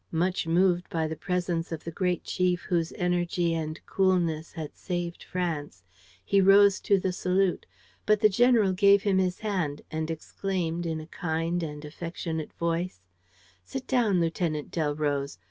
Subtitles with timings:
[0.11, 5.21] Much moved by the presence of the great chief whose energy and coolness had saved
[5.21, 5.83] France,
[6.25, 7.67] he rose to the salute.
[8.07, 13.03] But the general gave him his hand and exclaimed, in a kind and affectionate voice:
[13.63, 15.37] "Sit down, Lieutenant Delroze..